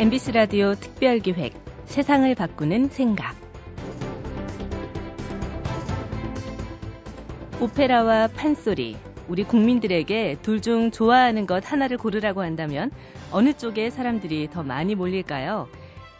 MBC 0.00 0.30
라디오 0.30 0.76
특별기획 0.76 1.54
세상을 1.86 2.32
바꾸는 2.36 2.88
생각 2.88 3.34
오페라와 7.60 8.28
판소리 8.28 8.96
우리 9.26 9.42
국민들에게 9.42 10.36
둘 10.40 10.60
중 10.60 10.92
좋아하는 10.92 11.46
것 11.48 11.72
하나를 11.72 11.96
고르라고 11.96 12.42
한다면 12.42 12.92
어느 13.32 13.52
쪽에 13.52 13.90
사람들이 13.90 14.48
더 14.52 14.62
많이 14.62 14.94
몰릴까요? 14.94 15.68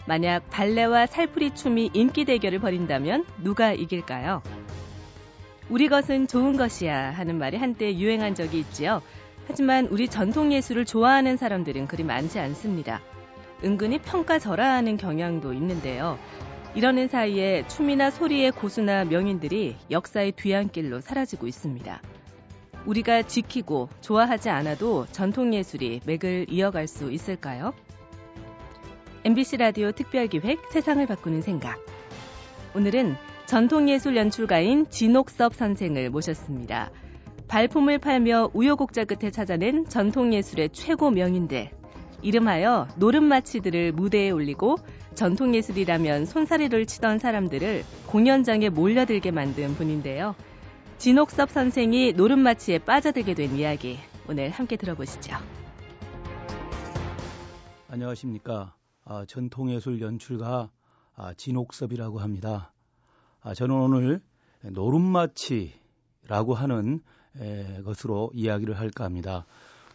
만약 0.09 0.51
발레와 0.51 1.07
살풀이 1.07 1.55
춤이 1.55 1.91
인기 1.95 2.25
대결을 2.25 2.59
벌인다면 2.59 3.27
누가 3.45 3.73
이길까요? 3.73 4.43
우리 5.69 5.87
것은 5.87 6.27
좋은 6.27 6.57
것이야 6.57 7.13
하는 7.13 7.39
말이 7.39 7.57
한때 7.57 7.95
유행한 7.97 8.35
적이 8.35 8.59
있지요. 8.59 9.03
하지만 9.47 9.87
우리 9.87 10.09
전통 10.09 10.53
예술을 10.53 10.85
좋아하는 10.85 11.37
사람들은 11.37 11.87
그리 11.87 12.03
많지 12.03 12.41
않습니다. 12.41 13.01
은근히 13.65 13.99
평가절하하는 13.99 14.97
경향도 14.97 15.53
있는데요. 15.55 16.19
이러는 16.75 17.09
사이에 17.09 17.67
춤이나 17.67 18.11
소리의 18.11 18.53
고수나 18.53 19.05
명인들이 19.05 19.77
역사의 19.91 20.33
뒤안길로 20.33 21.01
사라지고 21.01 21.47
있습니다. 21.47 22.01
우리가 22.87 23.23
지키고 23.23 23.89
좋아하지 24.01 24.51
않아도 24.51 25.07
전통 25.11 25.53
예술이 25.53 26.01
맥을 26.07 26.47
이어갈 26.49 26.87
수 26.87 27.11
있을까요? 27.11 27.73
MBC 29.25 29.57
라디오 29.57 29.93
특별기획 29.93 30.71
세상을 30.71 31.05
바꾸는 31.07 31.43
생각. 31.43 31.85
오늘은 32.75 33.17
전통예술 33.47 34.17
연출가인 34.17 34.89
진옥섭 34.89 35.55
선생을 35.55 36.11
모셨습니다. 36.11 36.91
발품을 37.49 37.99
팔며 37.99 38.51
우여곡절 38.53 39.07
끝에 39.07 39.31
찾아낸 39.31 39.87
전통예술의 39.87 40.71
최고 40.71 41.11
명인들. 41.11 41.78
이름하여 42.23 42.89
노름마치들을 42.97 43.93
무대에 43.93 44.31
올리고 44.31 44.77
전통예술이라면 45.15 46.27
손사리를 46.27 46.87
치던 46.87 47.19
사람들을 47.19 47.85
공연장에 48.07 48.69
몰려들게 48.69 49.31
만든 49.31 49.75
분인데요. 49.75 50.35
진옥섭 50.99 51.51
선생이 51.51 52.13
노름마치에 52.15 52.79
빠져들게 52.81 53.35
된 53.35 53.57
이야기 53.57 53.99
오늘 54.29 54.51
함께 54.51 54.77
들어보시죠. 54.77 55.37
안녕하십니까. 57.89 58.75
아, 59.05 59.25
전통예술 59.25 60.01
연출가 60.01 60.71
아, 61.15 61.35
진옥섭이라고 61.35 62.19
합니다. 62.19 62.73
아, 63.41 63.55
저는 63.55 63.75
오늘 63.75 64.21
노름마치라고 64.63 66.55
하는 66.55 67.01
에, 67.41 67.83
것으로 67.83 68.31
이야기를 68.35 68.79
할까 68.79 69.05
합니다. 69.05 69.47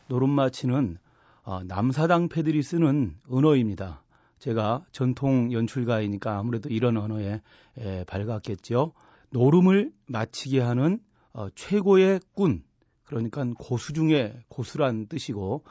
노름마치는 0.08 0.98
어, 1.44 1.61
남사당 1.63 2.30
패들이 2.30 2.63
쓰는 2.63 3.16
언어입니다. 3.30 4.02
제가 4.39 4.86
전통 4.91 5.52
연출가이니까 5.52 6.38
아무래도 6.38 6.69
이런 6.69 6.97
언어에 6.97 7.41
에, 7.77 8.03
밝았겠죠. 8.05 8.94
노름을 9.31 9.91
마치게 10.08 10.61
하는 10.61 10.99
어, 11.33 11.47
최고의 11.55 12.21
꾼, 12.33 12.64
그러니까 13.03 13.45
고수 13.58 13.94
중에 13.94 14.44
고수란 14.47 15.08
뜻이고 15.08 15.64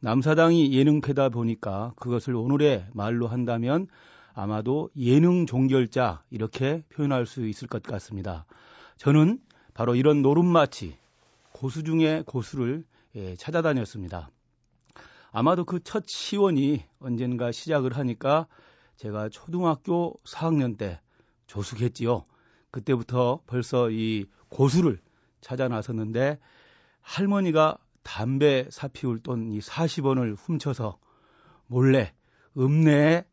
남사당이 0.00 0.72
예능패다 0.72 1.28
보니까 1.28 1.92
그것을 1.96 2.34
오늘의 2.34 2.86
말로 2.92 3.26
한다면 3.26 3.88
아마도 4.32 4.88
예능 4.96 5.46
종결자 5.46 6.22
이렇게 6.30 6.84
표현할 6.90 7.26
수 7.26 7.46
있을 7.46 7.66
것 7.66 7.82
같습니다. 7.82 8.46
저는 8.96 9.40
바로 9.74 9.94
이런 9.94 10.22
노름마치 10.22 10.96
고수 11.52 11.82
중에 11.82 12.22
고수를 12.24 12.84
예, 13.16 13.34
찾아다녔습니다. 13.36 14.30
아마도 15.30 15.64
그 15.64 15.80
첫 15.80 16.06
시원이 16.06 16.84
언젠가 17.00 17.52
시작을 17.52 17.96
하니까 17.96 18.46
제가 18.96 19.28
초등학교 19.28 20.18
4학년 20.24 20.76
때 20.76 21.00
조숙했지요. 21.46 22.24
그때부터 22.70 23.40
벌써 23.46 23.90
이 23.90 24.26
고수를 24.48 25.00
찾아 25.40 25.68
나섰는데 25.68 26.38
할머니가 27.00 27.78
담배 28.02 28.66
사피울 28.70 29.20
돈 29.20 29.50
이 29.52 29.60
40원을 29.60 30.36
훔쳐서 30.38 30.98
몰래 31.66 32.12
읍내에 32.56 33.24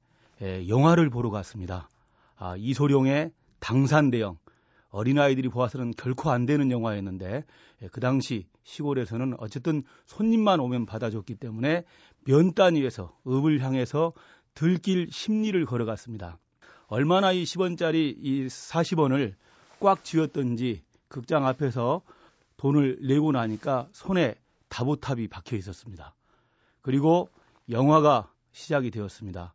영화를 0.67 1.09
보러 1.09 1.29
갔습니다. 1.29 1.89
아, 2.37 2.55
이소룡의 2.57 3.31
당산대영 3.59 4.37
어린아이들이 4.95 5.49
보아서는 5.49 5.91
결코 5.97 6.31
안 6.31 6.45
되는 6.45 6.71
영화였는데 6.71 7.43
예, 7.81 7.87
그 7.89 7.99
당시 7.99 8.47
시골에서는 8.63 9.35
어쨌든 9.39 9.83
손님만 10.05 10.61
오면 10.61 10.85
받아줬기 10.85 11.35
때문에 11.35 11.83
면단 12.25 12.75
위에서 12.75 13.13
읍을 13.27 13.61
향해서 13.61 14.13
들길 14.53 15.09
심리를 15.11 15.63
걸어갔습니다. 15.65 16.39
얼마나 16.87 17.33
이 17.33 17.43
10원짜리 17.43 18.15
이 18.17 18.47
40원을 18.47 19.33
꽉 19.81 20.05
쥐었던지 20.05 20.81
극장 21.09 21.45
앞에서 21.45 22.01
돈을 22.55 22.99
내고 23.01 23.33
나니까 23.33 23.89
손에 23.91 24.35
다보탑이 24.69 25.27
박혀 25.27 25.57
있었습니다. 25.57 26.15
그리고 26.81 27.29
영화가 27.69 28.31
시작이 28.53 28.91
되었습니다. 28.91 29.53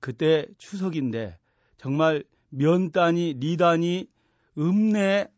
그때 0.00 0.46
추석인데 0.58 1.38
정말 1.78 2.24
면단이 2.50 3.36
리단이 3.40 4.12
읍내 4.58 5.28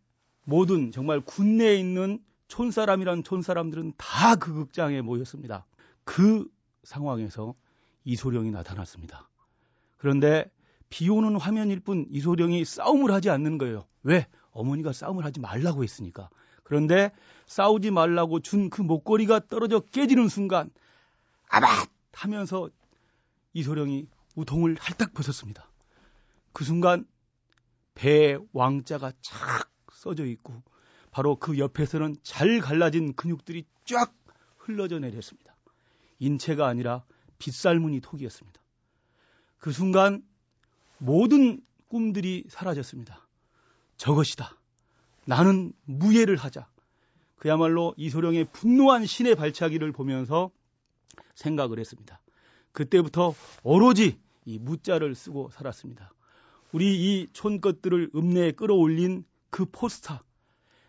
모든 0.44 0.92
정말 0.92 1.20
군내에 1.20 1.76
있는 1.76 2.18
촌사람이란 2.48 3.24
촌사람들은 3.24 3.94
다 3.96 4.36
그 4.36 4.52
극장에 4.52 5.00
모였습니다. 5.00 5.66
그 6.04 6.46
상황에서 6.82 7.54
이소룡이 8.04 8.50
나타났습니다. 8.50 9.28
그런데 9.96 10.50
비 10.90 11.08
오는 11.08 11.36
화면일 11.36 11.80
뿐 11.80 12.06
이소룡이 12.10 12.64
싸움을 12.64 13.10
하지 13.12 13.30
않는 13.30 13.58
거예요. 13.58 13.86
왜? 14.02 14.26
어머니가 14.50 14.92
싸움을 14.92 15.24
하지 15.24 15.40
말라고 15.40 15.82
했으니까. 15.82 16.28
그런데 16.62 17.10
싸우지 17.46 17.90
말라고 17.90 18.40
준 18.40 18.68
그 18.70 18.82
목걸이가 18.82 19.48
떨어져 19.48 19.80
깨지는 19.80 20.28
순간 20.28 20.70
아밧 21.48 21.88
하면서 22.12 22.68
이소룡이 23.54 24.06
우통을 24.36 24.76
할딱 24.78 25.14
벗었습니다. 25.14 25.68
그 26.52 26.64
순간 26.64 27.06
배에 27.94 28.38
왕자가 28.52 29.12
착 29.20 29.70
써져 29.92 30.26
있고 30.26 30.62
바로 31.10 31.36
그 31.36 31.58
옆에서는 31.58 32.16
잘 32.22 32.60
갈라진 32.60 33.14
근육들이 33.14 33.64
쫙 33.84 34.12
흘러져 34.58 34.98
내렸습니다. 34.98 35.54
인체가 36.18 36.66
아니라 36.66 37.04
빗살무늬 37.38 38.00
톡이었습니다. 38.00 38.60
그 39.58 39.72
순간 39.72 40.22
모든 40.98 41.60
꿈들이 41.88 42.44
사라졌습니다. 42.48 43.26
저것이다. 43.96 44.58
나는 45.26 45.72
무예를 45.84 46.36
하자. 46.36 46.68
그야말로 47.36 47.94
이소룡의 47.96 48.46
분노한 48.52 49.06
신의 49.06 49.34
발차기를 49.36 49.92
보면서 49.92 50.50
생각을 51.34 51.78
했습니다. 51.78 52.20
그때부터 52.72 53.34
오로지 53.62 54.18
이 54.44 54.58
무자를 54.58 55.14
쓰고 55.14 55.50
살았습니다. 55.50 56.12
우리 56.74 56.96
이 56.96 57.28
촌것들을 57.32 58.10
읍내에 58.16 58.50
끌어올린 58.50 59.24
그 59.48 59.64
포스터. 59.64 60.18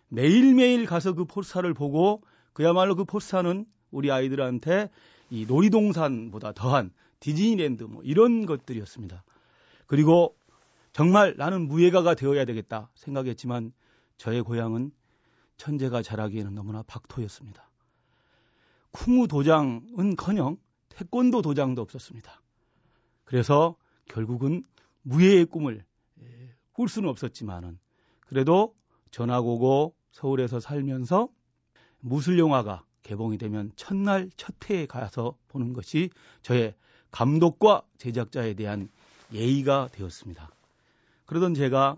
매일매일 0.07 0.87
가서 0.87 1.13
그 1.13 1.25
포스터를 1.25 1.75
보고 1.75 2.23
그야말로 2.53 2.95
그 2.95 3.05
포스터는 3.05 3.67
우리 3.91 4.11
아이들한테 4.11 4.89
이 5.29 5.45
놀이동산보다 5.45 6.53
더한 6.53 6.91
디즈니랜드 7.19 7.83
뭐 7.83 8.01
이런 8.01 8.47
것들이었습니다. 8.47 9.23
그리고 9.85 10.35
정말 10.91 11.35
나는 11.37 11.67
무예가가 11.67 12.15
되어야 12.15 12.45
되겠다 12.45 12.89
생각했지만 12.95 13.71
저의 14.17 14.41
고향은 14.41 14.91
천재가 15.57 16.01
자라기에는 16.01 16.55
너무나 16.55 16.81
박토였습니다. 16.81 17.69
쿵우 18.89 19.27
도장은 19.27 20.15
커녕 20.17 20.57
태권도 20.89 21.43
도장도 21.43 21.79
없었습니다. 21.83 22.41
그래서 23.23 23.75
결국은 24.07 24.63
무예의 25.05 25.45
꿈을 25.45 25.85
꿀 26.73 26.89
수는 26.89 27.09
없었지만은 27.09 27.79
그래도 28.21 28.75
전학 29.11 29.45
오고 29.45 29.95
서울에서 30.11 30.59
살면서 30.59 31.29
무술 31.99 32.39
영화가 32.39 32.83
개봉이 33.03 33.37
되면 33.37 33.71
첫날 33.75 34.29
첫 34.35 34.55
회에 34.67 34.87
가서 34.87 35.37
보는 35.47 35.73
것이 35.73 36.09
저의 36.41 36.73
감독과 37.11 37.83
제작자에 37.97 38.55
대한 38.55 38.89
예의가 39.31 39.89
되었습니다. 39.91 40.49
그러던 41.25 41.53
제가 41.53 41.97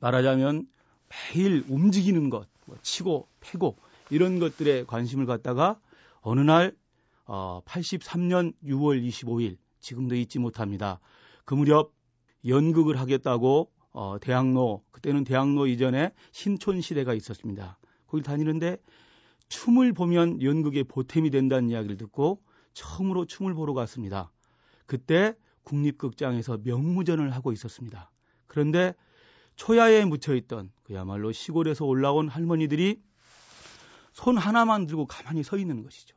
말하자면 0.00 0.68
매일 1.08 1.64
움직이는 1.68 2.28
것, 2.30 2.46
뭐 2.66 2.76
치고 2.82 3.28
패고 3.40 3.76
이런 4.10 4.38
것들에 4.38 4.84
관심을 4.84 5.26
갖다가 5.26 5.80
어느 6.20 6.40
날 6.40 6.76
어, 7.24 7.62
83년 7.64 8.52
6월 8.64 9.02
25일 9.08 9.56
지금도 9.80 10.14
잊지 10.14 10.38
못합니다. 10.38 11.00
그 11.44 11.54
무렵 11.54 11.92
연극을 12.46 12.98
하겠다고 12.98 13.70
어, 13.92 14.16
대학로 14.20 14.82
그때는 14.90 15.24
대학로 15.24 15.66
이전에 15.66 16.12
신촌 16.32 16.80
시대가 16.80 17.14
있었습니다. 17.14 17.78
거기 18.06 18.22
다니는데 18.22 18.78
춤을 19.48 19.92
보면 19.92 20.42
연극의 20.42 20.84
보탬이 20.84 21.30
된다는 21.30 21.68
이야기를 21.68 21.96
듣고 21.98 22.42
처음으로 22.72 23.26
춤을 23.26 23.54
보러 23.54 23.74
갔습니다. 23.74 24.32
그때 24.86 25.34
국립극장에서 25.64 26.58
명무전을 26.64 27.30
하고 27.30 27.52
있었습니다. 27.52 28.10
그런데 28.46 28.94
초야에 29.56 30.04
묻혀 30.04 30.34
있던 30.34 30.72
그야말로 30.82 31.32
시골에서 31.32 31.84
올라온 31.84 32.28
할머니들이 32.28 33.00
손 34.12 34.36
하나만 34.36 34.86
들고 34.86 35.06
가만히 35.06 35.42
서 35.42 35.56
있는 35.58 35.82
것이죠. 35.82 36.16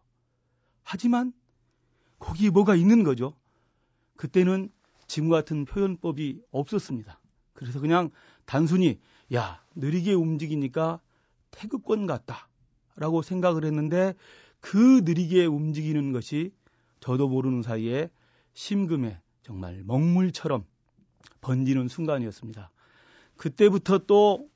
하지만 0.84 1.34
거기에 2.20 2.50
뭐가 2.50 2.76
있는 2.76 3.04
거죠. 3.04 3.34
그때는 4.16 4.70
지금 5.08 5.30
같은 5.30 5.66
표현법이 5.66 6.42
없었습니다. 6.52 7.20
그래서 7.54 7.80
그냥 7.80 8.10
단순히 8.46 9.00
야 9.34 9.64
느리게 9.76 10.14
움직이니까 10.14 11.00
태극권 11.52 12.06
같다 12.06 12.50
라고 12.96 13.22
생각을 13.22 13.66
했는데 13.66 14.14
그 14.60 15.02
느리게 15.04 15.46
움직이는 15.46 16.12
것이 16.12 16.54
저도 17.00 17.28
모르는 17.28 17.62
사이에 17.62 18.10
심금에 18.54 19.20
정말 19.44 19.84
먹물처럼 19.86 20.66
번지는 21.42 21.88
순간이었습니다. 21.88 22.72
그때부터 23.38 24.00
또 24.00 24.50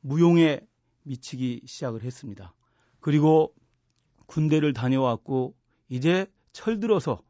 무용에 0.00 0.60
미치기 1.02 1.62
시작을 1.66 2.02
했습니다. 2.02 2.54
그리고 3.00 3.54
군대를 4.26 4.72
다녀왔고 4.72 5.54
이제 5.88 6.26
철들어서 6.52 7.22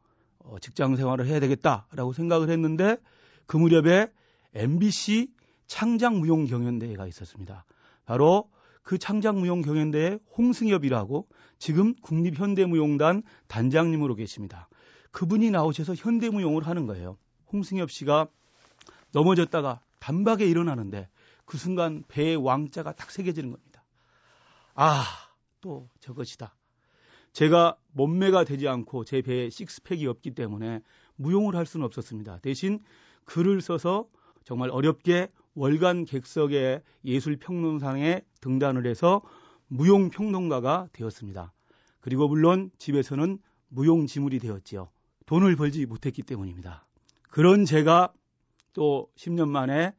어, 0.49 0.59
직장 0.59 0.95
생활을 0.95 1.27
해야 1.27 1.39
되겠다라고 1.39 2.13
생각을 2.13 2.49
했는데 2.49 2.97
그 3.45 3.57
무렵에 3.57 4.11
MBC 4.53 5.29
창작 5.67 6.15
무용 6.15 6.45
경연대회가 6.45 7.07
있었습니다. 7.07 7.65
바로 8.05 8.49
그 8.81 8.97
창작 8.97 9.37
무용 9.37 9.61
경연대회 9.61 10.19
홍승엽이라고 10.37 11.27
지금 11.59 11.93
국립현대무용단 11.95 13.23
단장님으로 13.47 14.15
계십니다. 14.15 14.69
그분이 15.11 15.51
나오셔서 15.51 15.95
현대무용을 15.95 16.65
하는 16.65 16.85
거예요. 16.85 17.17
홍승엽 17.51 17.91
씨가 17.91 18.27
넘어졌다가 19.11 19.81
단박에 19.99 20.45
일어나는데 20.45 21.09
그 21.45 21.57
순간 21.57 22.03
배에 22.07 22.35
왕자가 22.35 22.93
딱 22.93 23.11
새겨지는 23.11 23.51
겁니다. 23.51 23.83
아, 24.75 25.03
또 25.59 25.89
저것이다. 25.99 26.55
제가 27.33 27.77
몸매가 27.97 28.43
되지 28.43 28.67
않고 28.67 29.03
제 29.05 29.21
배에 29.21 29.49
식스팩이 29.49 30.05
없기 30.05 30.35
때문에 30.35 30.81
무용을 31.15 31.55
할 31.55 31.65
수는 31.65 31.83
없었습니다. 31.85 32.39
대신 32.39 32.79
글을 33.25 33.59
써서 33.59 34.07
정말 34.45 34.69
어렵게 34.69 35.29
월간 35.55 36.05
객석의 36.05 36.83
예술평론상에 37.03 38.21
등단을 38.39 38.85
해서 38.85 39.21
무용평론가가 39.67 40.89
되었습니다. 40.93 41.51
그리고 41.99 42.27
물론 42.27 42.69
집에서는 42.77 43.39
무용지물이 43.69 44.39
되었지요. 44.39 44.89
돈을 45.25 45.55
벌지 45.55 45.87
못했기 45.87 46.21
때문입니다. 46.21 46.85
그런 47.31 47.65
제가 47.65 48.13
또 48.73 49.09
10년 49.15 49.49
만에 49.49 49.93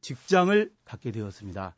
직장을 0.00 0.70
갖게 0.84 1.10
되었습니다. 1.10 1.74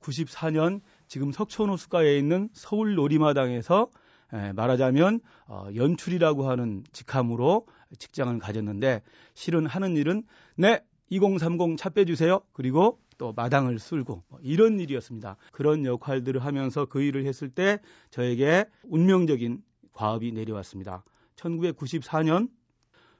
94년 0.00 0.80
지금 1.08 1.32
석촌호수가에 1.32 2.16
있는 2.16 2.48
서울 2.52 2.94
놀이마당에서 2.94 3.90
말하자면 4.30 5.20
어, 5.46 5.68
연출이라고 5.74 6.48
하는 6.48 6.84
직함으로 6.92 7.66
직장을 7.98 8.38
가졌는데 8.38 9.02
실은 9.34 9.66
하는 9.66 9.96
일은 9.96 10.22
네 10.56 10.82
2030 11.10 11.78
차 11.78 11.88
빼주세요. 11.88 12.40
그리고 12.52 12.98
또 13.16 13.32
마당을 13.32 13.78
쓸고 13.78 14.22
뭐 14.28 14.38
이런 14.42 14.78
일이었습니다. 14.78 15.36
그런 15.52 15.84
역할들을 15.84 16.44
하면서 16.44 16.84
그 16.84 17.02
일을 17.02 17.26
했을 17.26 17.48
때 17.48 17.80
저에게 18.10 18.66
운명적인 18.84 19.62
과업이 19.92 20.32
내려왔습니다. 20.32 21.02
1994년 21.36 22.48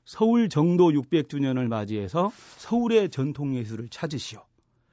서울 0.04 0.48
정도 0.48 0.90
600주년을 0.90 1.68
맞이해서 1.68 2.30
서울의 2.56 3.10
전통예술을 3.10 3.88
찾으시오. 3.88 4.42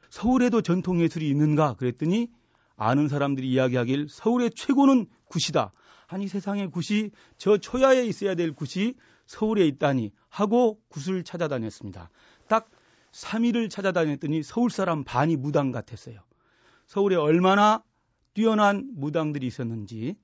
서울에도 0.10 0.62
전통예술이 0.62 1.30
있는가 1.30 1.76
그랬더니 1.76 2.30
아는 2.76 3.08
사람들이 3.08 3.50
이야기하길 3.50 4.08
서울의 4.10 4.52
최고는 4.56 5.06
굿이다. 5.30 5.72
아니 6.08 6.28
세상에 6.28 6.68
굿이 6.68 7.12
저 7.38 7.58
초야에 7.58 8.06
있어야 8.06 8.36
될 8.36 8.54
굿이 8.54 8.96
서울에 9.26 9.66
있다니 9.68 10.12
하고 10.30 10.80
굿을 10.90 11.24
찾아다녔습니다. 11.24 12.10
딱 12.48 12.70
3일을 13.12 13.70
찾아다녔더니 13.70 14.44
서울 14.44 14.70
사람 14.70 15.04
반이 15.04 15.38
무당 15.38 15.72
같았어요. 15.72 16.20
서울에 16.86 17.16
얼마나 17.16 17.84
뛰어난 18.34 18.92
무당들이 18.94 19.48
있었는지 19.48 20.16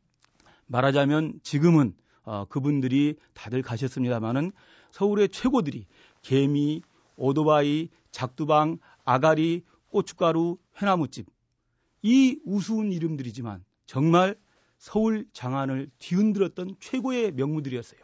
말하자면 0.67 1.39
지금은 1.43 1.95
어, 2.23 2.45
그분들이 2.45 3.15
다들 3.33 3.61
가셨습니다마는 3.61 4.51
서울의 4.91 5.29
최고들이 5.29 5.87
개미, 6.21 6.81
오토바이, 7.15 7.89
작두방, 8.11 8.77
아가리, 9.03 9.63
고춧가루, 9.89 10.57
회나무집 10.81 11.25
이 12.03 12.39
우스운 12.45 12.91
이름들이지만 12.91 13.63
정말 13.85 14.35
서울 14.81 15.27
장안을 15.31 15.91
뒤흔들었던 15.99 16.75
최고의 16.79 17.33
명무들이었어요. 17.33 18.01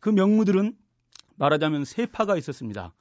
그 0.00 0.08
명무들은 0.10 0.76
말하자면 1.36 1.84
세 1.84 2.06
파가 2.06 2.36
있었습니다. 2.36 2.92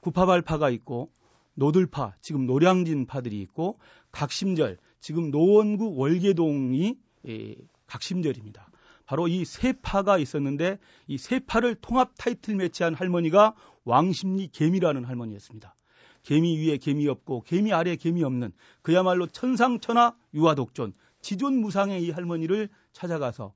구파발파가 0.00 0.68
있고 0.68 1.10
노들파, 1.54 2.16
지금 2.20 2.44
노량진파들이 2.44 3.40
있고 3.40 3.78
각심절, 4.10 4.76
지금 5.00 5.30
노원구 5.30 5.96
월계동이 5.96 6.98
예, 7.28 7.54
각심절입니다. 7.86 8.68
바로 9.06 9.28
이 9.28 9.44
세 9.46 9.72
파가 9.72 10.18
있었는데 10.18 10.78
이 11.08 11.16
세 11.16 11.38
파를 11.38 11.74
통합 11.76 12.12
타이틀 12.18 12.56
매치한 12.56 12.94
할머니가 12.94 13.54
왕십리 13.84 14.48
개미라는 14.52 15.04
할머니였습니다. 15.06 15.74
개미 16.22 16.58
위에 16.58 16.76
개미 16.76 17.08
없고 17.08 17.44
개미 17.44 17.72
아래 17.72 17.96
개미 17.96 18.22
없는 18.22 18.52
그야말로 18.82 19.26
천상천하 19.26 20.14
유아독존 20.34 20.92
지존 21.22 21.54
무상의 21.60 22.02
이 22.04 22.10
할머니를 22.10 22.68
찾아가서 22.92 23.54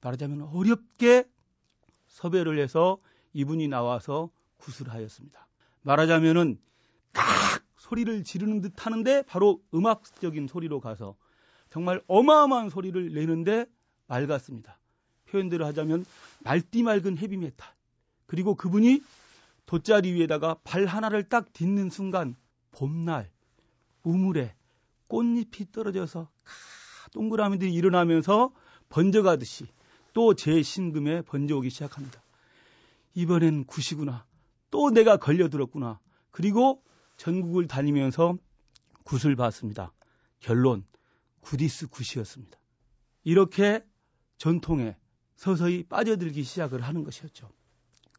말하자면 0.00 0.42
어렵게 0.52 1.24
섭외를 2.08 2.58
해서 2.58 2.98
이분이 3.32 3.68
나와서 3.68 4.30
구슬하였습니다. 4.56 5.46
말하자면은 5.82 6.58
깍 7.12 7.24
소리를 7.76 8.24
지르는 8.24 8.60
듯 8.60 8.86
하는데 8.86 9.22
바로 9.22 9.62
음악적인 9.74 10.48
소리로 10.48 10.80
가서 10.80 11.16
정말 11.70 12.02
어마어마한 12.06 12.70
소리를 12.70 13.12
내는데 13.14 13.66
맑았습니다. 14.06 14.78
표현대로 15.26 15.64
하자면 15.66 16.04
맑디 16.40 16.82
맑은 16.82 17.18
헤비메탈. 17.18 17.68
그리고 18.26 18.54
그분이 18.54 19.02
돗자리 19.66 20.12
위에다가 20.12 20.56
발 20.64 20.86
하나를 20.86 21.28
딱 21.28 21.52
딛는 21.52 21.90
순간 21.90 22.36
봄날 22.72 23.30
우물에 24.02 24.54
꽃잎이 25.08 25.72
떨어져서 25.72 26.28
동그라미들이 27.12 27.72
일어나면서 27.72 28.52
번져가듯이 28.88 29.66
또 30.12 30.34
제 30.34 30.62
신금에 30.62 31.22
번져오기 31.22 31.70
시작합니다. 31.70 32.22
이번엔 33.14 33.64
굿이구나. 33.64 34.24
또 34.70 34.90
내가 34.90 35.16
걸려들었구나. 35.16 36.00
그리고 36.30 36.82
전국을 37.16 37.66
다니면서 37.66 38.36
굿을 39.04 39.36
봤습니다. 39.36 39.92
결론, 40.40 40.84
굿이스 41.40 41.88
굿이었습니다. 41.88 42.58
이렇게 43.24 43.84
전통에 44.38 44.96
서서히 45.36 45.84
빠져들기 45.84 46.42
시작을 46.42 46.82
하는 46.82 47.04
것이었죠. 47.04 47.50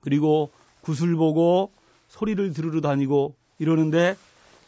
그리고 0.02 0.52
굿을 0.82 1.16
보고 1.16 1.72
소리를 2.08 2.54
들으러 2.54 2.82
다니고 2.82 3.36
이러는데 3.60 4.16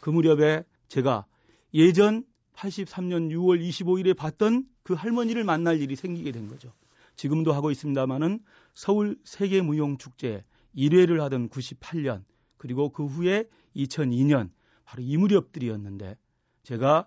그 0.00 0.10
무렵에 0.10 0.64
제가 0.88 1.26
예전 1.74 2.24
83년 2.56 3.30
6월 3.30 3.60
25일에 3.60 4.16
봤던 4.16 4.66
그 4.82 4.94
할머니를 4.94 5.44
만날 5.44 5.80
일이 5.80 5.94
생기게 5.96 6.32
된 6.32 6.48
거죠. 6.48 6.72
지금도 7.16 7.52
하고 7.52 7.70
있습니다마는 7.70 8.40
서울 8.74 9.16
세계무용축제 9.24 10.44
1회를 10.76 11.20
하던 11.20 11.48
98년 11.48 12.24
그리고 12.56 12.90
그 12.90 13.06
후에 13.06 13.48
2002년 13.74 14.50
바로 14.84 15.02
이 15.02 15.16
무렵들이었는데 15.16 16.16
제가 16.62 17.06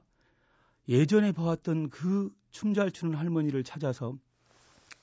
예전에 0.88 1.32
봐왔던 1.32 1.90
그 1.90 2.32
춤 2.52 2.74
잘 2.74 2.92
추는 2.92 3.16
할머니를 3.16 3.64
찾아서 3.64 4.18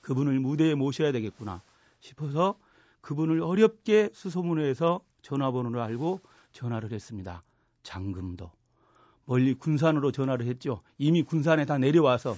그분을 0.01 0.39
무대에 0.39 0.75
모셔야 0.75 1.11
되겠구나 1.11 1.63
싶어서 1.99 2.57
그분을 3.01 3.41
어렵게 3.41 4.09
수소문해서 4.13 5.01
전화번호를 5.21 5.79
알고 5.79 6.21
전화를 6.51 6.91
했습니다. 6.91 7.43
장금도. 7.83 8.51
멀리 9.27 9.53
군산으로 9.53 10.11
전화를 10.13 10.45
했죠. 10.47 10.81
이미 10.97 11.21
군산에 11.21 11.65
다 11.65 11.77
내려와서 11.77 12.37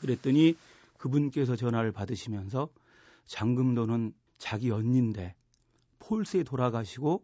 그랬더니 0.00 0.56
그분께서 0.96 1.56
전화를 1.56 1.92
받으시면서 1.92 2.70
장금도는 3.26 4.14
자기 4.38 4.70
언니인데 4.70 5.34
폴스에 5.98 6.42
돌아가시고 6.42 7.22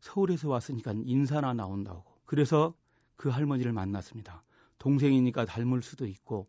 서울에서 0.00 0.48
왔으니까 0.48 0.94
인사나 0.96 1.52
나온다고. 1.52 2.04
그래서 2.24 2.74
그 3.16 3.28
할머니를 3.28 3.72
만났습니다. 3.72 4.42
동생이니까 4.78 5.44
닮을 5.44 5.82
수도 5.82 6.06
있고 6.06 6.48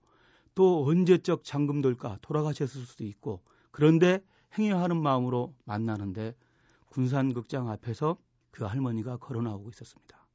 또 0.55 0.85
언제적 0.85 1.43
장금돌까 1.43 2.19
돌아가셨을 2.21 2.85
수도 2.85 3.03
있고 3.03 3.43
그런데 3.71 4.23
행여하는 4.57 5.01
마음으로 5.01 5.53
만나는데 5.65 6.35
군산극장 6.87 7.69
앞에서 7.69 8.17
그 8.49 8.63
할머니가 8.63 9.17
걸어 9.17 9.41
나오고 9.41 9.69
있었습니다. 9.71 10.25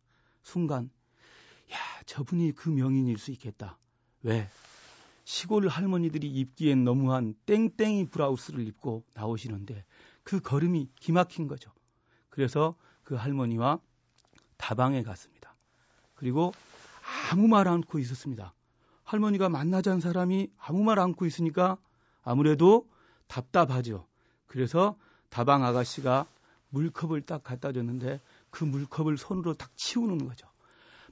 순간, 0.42 0.90
야, 1.72 1.76
저분이 2.06 2.52
그 2.52 2.68
명인일 2.68 3.18
수 3.18 3.30
있겠다. 3.30 3.78
왜? 4.22 4.48
시골 5.24 5.66
할머니들이 5.68 6.28
입기엔 6.28 6.84
너무한 6.84 7.34
땡땡이 7.46 8.10
브라우스를 8.10 8.66
입고 8.68 9.04
나오시는데 9.14 9.84
그 10.22 10.40
걸음이 10.40 10.88
기막힌 11.00 11.48
거죠. 11.48 11.72
그래서 12.28 12.76
그 13.02 13.14
할머니와 13.14 13.80
다방에 14.56 15.02
갔습니다. 15.02 15.56
그리고 16.14 16.52
아무 17.30 17.48
말 17.48 17.68
않고 17.68 17.98
있었습니다. 17.98 18.54
할머니가 19.04 19.48
만나자는 19.48 20.00
사람이 20.00 20.50
아무 20.58 20.82
말 20.82 20.98
않고 20.98 21.26
있으니까 21.26 21.76
아무래도 22.22 22.88
답답하죠. 23.26 24.06
그래서 24.46 24.96
다방 25.28 25.64
아가씨가 25.64 26.26
물컵을 26.70 27.22
딱 27.22 27.42
갖다 27.42 27.72
줬는데 27.72 28.20
그 28.50 28.64
물컵을 28.64 29.16
손으로 29.16 29.54
딱 29.54 29.76
치우는 29.76 30.26
거죠. 30.26 30.45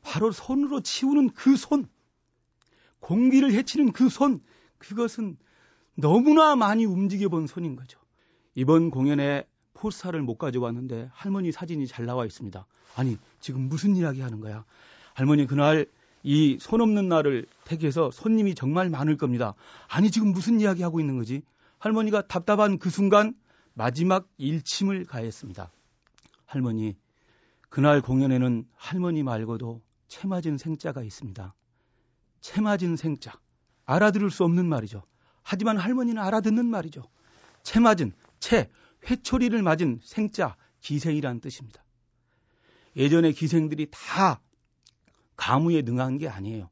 바로 0.04 0.30
손으로 0.30 0.80
치우는 0.80 1.30
그 1.30 1.56
손, 1.56 1.88
공기를 3.00 3.52
해치는 3.52 3.92
그 3.92 4.08
손, 4.08 4.40
그것은 4.78 5.36
너무나 5.96 6.54
많이 6.56 6.84
움직여 6.84 7.28
본 7.28 7.46
손인 7.46 7.74
거죠. 7.74 7.98
이번 8.54 8.90
공연에 8.90 9.44
포스터를 9.72 10.22
못 10.22 10.36
가져왔는데 10.36 11.10
할머니 11.12 11.50
사진이 11.50 11.86
잘 11.86 12.06
나와 12.06 12.24
있습니다. 12.26 12.66
아니, 12.96 13.18
지금 13.40 13.62
무슨 13.68 13.96
이야기 13.96 14.20
하는 14.20 14.40
거야? 14.40 14.64
할머니 15.14 15.46
그날 15.46 15.86
이 16.22 16.56
손 16.58 16.80
없는 16.80 17.08
날을 17.08 17.44
택해서 17.64 18.10
손님이 18.10 18.54
정말 18.54 18.88
많을 18.88 19.16
겁니다. 19.16 19.54
아니, 19.88 20.10
지금 20.10 20.32
무슨 20.32 20.60
이야기 20.60 20.82
하고 20.82 21.00
있는 21.00 21.18
거지? 21.18 21.42
할머니가 21.78 22.26
답답한 22.28 22.78
그 22.78 22.88
순간 22.88 23.34
마지막 23.74 24.26
일침을 24.38 25.04
가했습니다. 25.04 25.70
할머니, 26.46 26.96
그날 27.68 28.00
공연에는 28.00 28.66
할머니 28.74 29.22
말고도 29.22 29.82
채 30.08 30.26
맞은 30.26 30.58
생자가 30.58 31.02
있습니다. 31.02 31.54
채 32.40 32.60
맞은 32.60 32.96
생자. 32.96 33.38
알아들을 33.86 34.30
수 34.30 34.44
없는 34.44 34.66
말이죠. 34.66 35.02
하지만 35.42 35.76
할머니는 35.76 36.22
알아듣는 36.22 36.66
말이죠. 36.66 37.02
채 37.62 37.80
맞은, 37.80 38.12
채, 38.40 38.70
회초리를 39.08 39.62
맞은 39.62 40.00
생자, 40.02 40.56
기생이란 40.80 41.40
뜻입니다. 41.40 41.84
예전에 42.96 43.32
기생들이 43.32 43.88
다 43.90 44.40
가무에 45.36 45.82
능한 45.82 46.18
게 46.18 46.28
아니에요. 46.28 46.70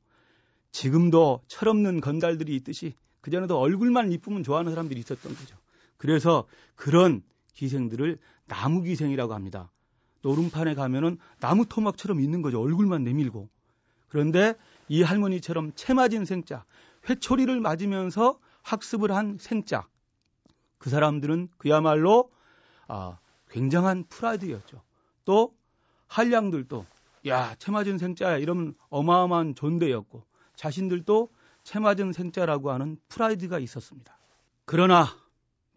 지금도 0.71 1.43
철없는 1.49 2.01
건달들이 2.01 2.55
있듯이 2.57 2.95
그전에도 3.21 3.59
얼굴만 3.59 4.13
이쁘면 4.13 4.43
좋아하는 4.43 4.73
사람들이 4.73 5.01
있었던 5.01 5.35
거죠. 5.35 5.57
그래서 5.97 6.47
그런 6.75 7.23
기생들을 7.55 8.19
나무 8.47 8.83
기생이라고 8.83 9.35
합니다. 9.35 9.71
노름판에 10.23 10.75
가면은 10.75 11.19
나무 11.41 11.67
토막처럼 11.67 12.21
있는 12.21 12.43
거죠. 12.43 12.61
얼굴만 12.61 13.05
내밀고. 13.05 13.49
그런데 14.09 14.55
이 14.89 15.03
할머니처럼 15.03 15.73
채 15.75 15.95
맞은 15.95 16.25
생자, 16.25 16.65
회초리를 17.09 17.61
맞으면서 17.61 18.39
학습을 18.63 19.13
한 19.13 19.39
생자. 19.41 19.87
그 20.79 20.91
사람들은 20.91 21.49
그야말로 21.59 22.31
아, 22.89 23.19
굉장한 23.51 24.05
프라이드였죠. 24.09 24.83
또 25.25 25.55
한량들도 26.09 26.87
야, 27.29 27.55
채 27.57 27.71
맞은 27.71 27.99
생자야 27.99 28.39
이러면 28.39 28.75
어마어마한 28.91 29.55
존대였고 29.55 30.25
자신들도 30.57 31.31
채 31.63 31.79
맞은 31.79 32.13
생자라고 32.13 32.71
하는 32.73 32.99
프라이드가 33.09 33.59
있었습니다. 33.61 34.19
그러나 34.65 35.07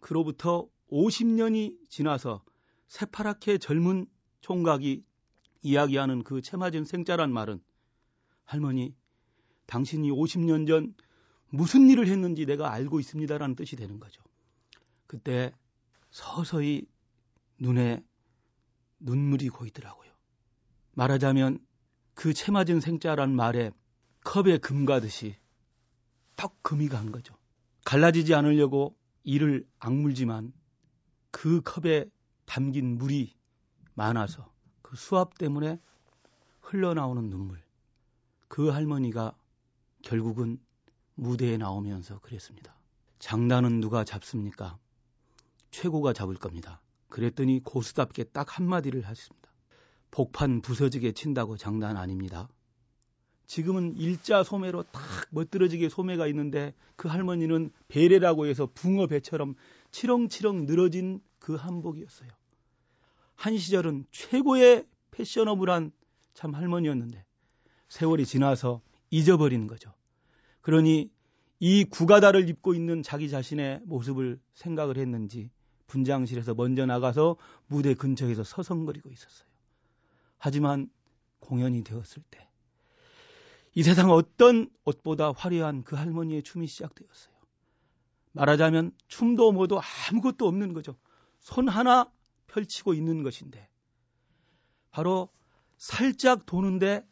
그로부터 0.00 0.66
50년이 0.90 1.88
지나서 1.88 2.42
새파랗게 2.88 3.58
젊은 3.58 4.06
총각이 4.40 5.04
이야기하는 5.62 6.22
그 6.22 6.40
채맞은 6.42 6.84
생자란 6.84 7.32
말은 7.32 7.60
할머니, 8.44 8.94
당신이 9.66 10.10
50년 10.10 10.66
전 10.66 10.94
무슨 11.48 11.88
일을 11.90 12.08
했는지 12.08 12.46
내가 12.46 12.72
알고 12.72 13.00
있습니다라는 13.00 13.56
뜻이 13.56 13.76
되는 13.76 13.98
거죠. 13.98 14.22
그때 15.06 15.52
서서히 16.10 16.86
눈에 17.58 18.02
눈물이 19.00 19.48
고이더라고요. 19.48 20.10
말하자면 20.92 21.58
그 22.14 22.32
채맞은 22.32 22.80
생자란 22.80 23.34
말에 23.34 23.70
컵에 24.24 24.58
금 24.58 24.86
가듯이 24.86 25.36
턱 26.36 26.62
금이 26.62 26.88
간 26.88 27.12
거죠. 27.12 27.34
갈라지지 27.84 28.34
않으려고 28.34 28.96
이를 29.22 29.66
악물지만 29.78 30.52
그 31.30 31.60
컵에 31.62 32.06
담긴 32.44 32.98
물이 32.98 33.34
많아서 33.96 34.52
그 34.82 34.96
수압 34.96 35.36
때문에 35.36 35.80
흘러나오는 36.60 37.28
눈물. 37.28 37.60
그 38.46 38.68
할머니가 38.68 39.34
결국은 40.02 40.60
무대에 41.14 41.56
나오면서 41.56 42.20
그랬습니다. 42.20 42.76
장단은 43.18 43.80
누가 43.80 44.04
잡습니까? 44.04 44.78
최고가 45.70 46.12
잡을 46.12 46.36
겁니다. 46.36 46.80
그랬더니 47.08 47.60
고수답게 47.64 48.24
딱 48.24 48.58
한마디를 48.58 49.02
하십니다. 49.02 49.50
복판 50.10 50.60
부서지게 50.60 51.12
친다고 51.12 51.56
장난 51.56 51.96
아닙니다. 51.96 52.48
지금은 53.46 53.96
일자 53.96 54.42
소매로 54.42 54.82
딱 54.84 55.02
멋들어지게 55.30 55.88
소매가 55.88 56.26
있는데 56.28 56.74
그 56.96 57.08
할머니는 57.08 57.70
베레라고 57.88 58.46
해서 58.46 58.68
붕어 58.74 59.06
배처럼 59.06 59.54
치렁치렁 59.90 60.66
늘어진 60.66 61.20
그 61.38 61.54
한복이었어요. 61.54 62.30
한 63.36 63.56
시절은 63.56 64.06
최고의 64.10 64.86
패셔너블한 65.12 65.92
참 66.34 66.54
할머니였는데 66.54 67.24
세월이 67.88 68.26
지나서 68.26 68.80
잊어버리는 69.10 69.66
거죠. 69.66 69.94
그러니 70.60 71.10
이 71.60 71.84
구가다를 71.84 72.48
입고 72.48 72.74
있는 72.74 73.02
자기 73.02 73.30
자신의 73.30 73.82
모습을 73.84 74.40
생각을 74.54 74.98
했는지 74.98 75.50
분장실에서 75.86 76.54
먼저 76.54 76.84
나가서 76.84 77.36
무대 77.68 77.94
근처에서 77.94 78.42
서성거리고 78.42 79.10
있었어요. 79.10 79.48
하지만 80.38 80.90
공연이 81.38 81.84
되었을 81.84 82.22
때 82.30 82.46
이 83.76 83.82
세상 83.82 84.10
어떤 84.10 84.70
옷보다 84.86 85.32
화려한 85.32 85.84
그 85.84 85.96
할머니의 85.96 86.42
춤이 86.42 86.66
시작되었어요. 86.66 87.34
말하자면 88.32 88.92
춤도 89.06 89.52
뭐도 89.52 89.78
아무것도 90.10 90.48
없는 90.48 90.72
거죠. 90.72 90.96
손 91.40 91.68
하나 91.68 92.10
펼치고 92.46 92.94
있는 92.94 93.22
것인데 93.22 93.68
바로 94.90 95.28
살짝 95.76 96.46
도는데 96.46 97.06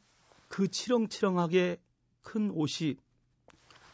그 0.49 0.69
치렁치렁하게 0.69 1.81
큰 2.23 2.51
옷이 2.51 2.97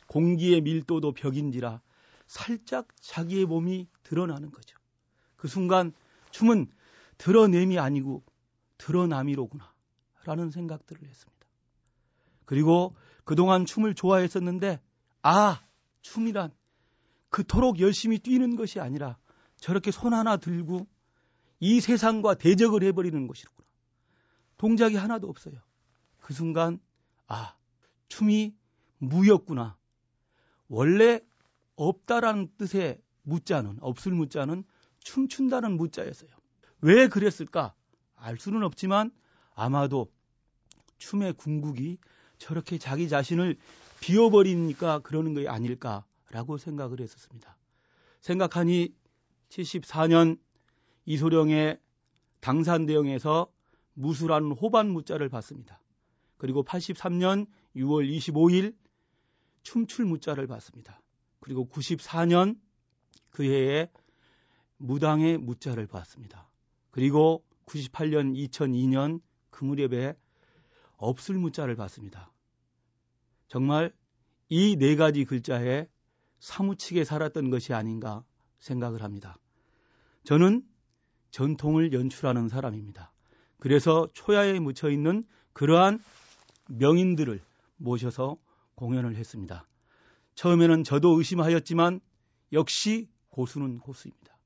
공기의 0.07 0.61
밀도도 0.61 1.13
벽인지라 1.13 1.81
살짝 2.27 2.89
자기의 3.01 3.47
몸이 3.47 3.89
드러나는 4.03 4.51
거죠. 4.51 4.79
그 5.37 5.49
순간 5.49 5.93
춤은 6.31 6.71
드러냄이 7.19 7.79
아니고 7.79 8.23
드러남이로구나 8.79 9.73
라는 10.25 10.51
생각들을 10.51 11.03
했습니다. 11.07 11.47
그리고 12.45 12.95
그동안 13.25 13.65
춤을 13.65 13.95
좋아했었는데 13.95 14.81
아 15.23 15.63
춤이란 16.03 16.53
그토록 17.31 17.79
열심히 17.81 18.19
뛰는 18.19 18.57
것이 18.57 18.81
아니라 18.81 19.19
저렇게 19.57 19.91
손 19.91 20.15
하나 20.15 20.37
들고 20.37 20.87
이 21.61 21.81
세상과 21.81 22.35
대적을 22.35 22.83
해버리는 22.83 23.27
것이로구나. 23.27 23.69
동작이 24.57 24.97
하나도 24.97 25.29
없어요. 25.29 25.55
그 26.19 26.35
순간, 26.35 26.81
아, 27.27 27.55
춤이 28.09 28.55
무였구나. 28.99 29.77
원래 30.69 31.21
없다라는 31.77 32.51
뜻의 32.59 33.01
무자는, 33.23 33.79
없을 33.81 34.13
무자는 34.13 34.65
춤춘다는 35.01 35.77
무자였어요. 35.77 36.31
왜 36.81 37.09
그랬을까? 37.09 37.75
알 38.17 38.39
수는 38.39 38.63
없지만 38.63 39.11
아마도 39.55 40.11
춤의 40.99 41.35
궁극이 41.35 41.99
저렇게 42.39 42.79
자기 42.79 43.09
자신을 43.09 43.57
비워버리니까 44.01 45.01
그러는 45.01 45.35
게 45.35 45.49
아닐까라고 45.49 46.59
생각을 46.59 47.01
했었습니다. 47.01 47.57
생각하니 48.21 48.95
74년 49.49 50.39
이소룡의 51.11 51.81
당산대영에서 52.39 53.53
무수라는 53.95 54.53
호반 54.53 54.89
무자를 54.91 55.29
받습니다. 55.29 55.83
그리고 56.37 56.63
83년 56.63 57.49
6월 57.75 58.09
25일 58.09 58.77
춤출 59.65 60.05
무자를 60.05 60.47
받습니다. 60.47 61.03
그리고 61.41 61.69
94년 61.69 62.61
그 63.31 63.43
해에 63.43 63.91
무당의 64.77 65.39
무자를 65.39 65.89
받습니다. 65.89 66.49
그리고 66.93 67.45
98년 67.67 68.37
2002년 68.49 69.21
그 69.51 69.65
무렵에 69.65 70.15
없을 70.97 71.35
무자를 71.35 71.75
받습니다. 71.75 72.33
정말 73.49 73.93
이 74.49 74.77
네 74.77 74.95
가지 74.95 75.25
글자에 75.25 75.89
사무치게 76.39 77.03
살았던 77.03 77.51
것이 77.51 77.75
아닌가 77.75 78.25
생각을 78.61 79.03
합니다. 79.03 79.37
저는 80.23 80.70
전통을 81.31 81.93
연출하는 81.93 82.49
사람입니다. 82.49 83.13
그래서 83.59 84.09
초야에 84.13 84.59
묻혀 84.59 84.91
있는 84.91 85.25
그러한 85.53 86.03
명인들을 86.69 87.41
모셔서 87.77 88.37
공연을 88.75 89.17
했습니다. 89.17 89.67
처음에는 90.35 90.85
저도 90.85 91.19
의심하였지만 91.19 92.01
역시 92.53 93.09
고수는 93.31 93.79
고수입니다. 93.79 94.37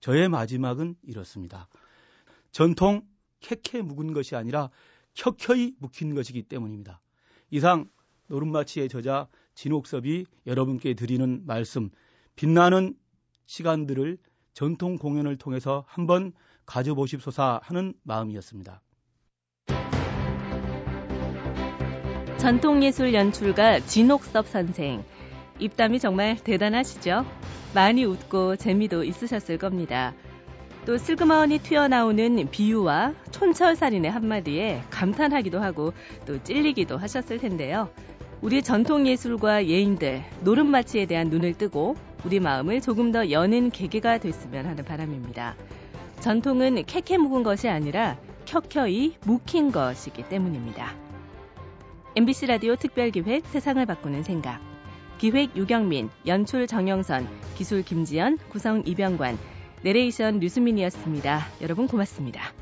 저의 0.00 0.28
마지막은 0.28 0.96
이렇습니다. 1.02 1.68
전통 2.50 3.06
캐캐 3.40 3.82
묵은 3.82 4.12
것이 4.12 4.36
아니라 4.36 4.70
켜켜이 5.14 5.74
묵힌 5.78 6.14
것이기 6.14 6.44
때문입니다. 6.44 7.00
이상 7.50 7.88
노름마치의 8.28 8.88
저자 8.88 9.28
진옥섭이 9.54 10.26
여러분께 10.46 10.94
드리는 10.94 11.42
말씀, 11.44 11.90
빛나는 12.36 12.94
시간들을 13.46 14.18
전통 14.58 14.96
공연을 14.96 15.36
통해서 15.36 15.84
한번 15.86 16.32
가져보십소사 16.66 17.60
하는 17.62 17.94
마음이었습니다. 18.02 18.82
전통예술 22.38 23.14
연출가 23.14 23.78
진옥섭 23.78 24.48
선생. 24.48 25.04
입담이 25.60 26.00
정말 26.00 26.36
대단하시죠? 26.42 27.24
많이 27.72 28.04
웃고 28.04 28.56
재미도 28.56 29.04
있으셨을 29.04 29.58
겁니다. 29.58 30.12
또 30.86 30.98
슬그머니 30.98 31.58
튀어나오는 31.60 32.50
비유와 32.50 33.14
촌철살인의 33.30 34.10
한마디에 34.10 34.82
감탄하기도 34.90 35.60
하고 35.60 35.92
또 36.26 36.42
찔리기도 36.42 36.96
하셨을 36.96 37.38
텐데요. 37.38 37.90
우리 38.40 38.64
전통예술과 38.64 39.68
예인들, 39.68 40.24
노름마치에 40.42 41.06
대한 41.06 41.28
눈을 41.28 41.54
뜨고 41.54 41.94
우리 42.24 42.40
마음을 42.40 42.80
조금 42.80 43.12
더 43.12 43.30
여는 43.30 43.70
계기가 43.70 44.18
됐으면 44.18 44.66
하는 44.66 44.84
바람입니다. 44.84 45.56
전통은 46.20 46.84
캐캐 46.84 47.18
묵은 47.18 47.42
것이 47.42 47.68
아니라 47.68 48.16
켜켜이 48.44 49.14
묵힌 49.24 49.70
것이기 49.70 50.28
때문입니다. 50.28 50.94
MBC 52.16 52.46
라디오 52.46 52.74
특별기획 52.74 53.46
세상을 53.46 53.84
바꾸는 53.86 54.22
생각. 54.22 54.60
기획 55.18 55.56
유경민, 55.56 56.10
연출 56.26 56.66
정영선, 56.66 57.28
기술 57.56 57.82
김지연, 57.82 58.38
구성 58.50 58.82
이병관, 58.86 59.38
내레이션 59.82 60.40
류수민이었습니다. 60.40 61.46
여러분 61.62 61.86
고맙습니다. 61.86 62.52